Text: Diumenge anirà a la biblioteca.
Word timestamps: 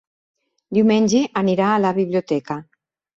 Diumenge 0.77 1.21
anirà 1.41 1.67
a 1.73 1.83
la 1.83 1.91
biblioteca. 1.99 2.59